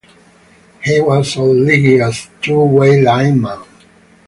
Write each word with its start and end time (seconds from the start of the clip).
He 0.83 0.99
was 0.99 1.37
all-League 1.37 1.99
as 1.99 2.25
a 2.25 2.41
two-way 2.41 3.03
lineman. 3.03 3.59